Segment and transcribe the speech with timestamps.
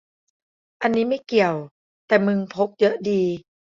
[0.81, 1.55] อันนี้ไม่เกี่ยว
[2.07, 3.23] แต่มึงพกเยอะดี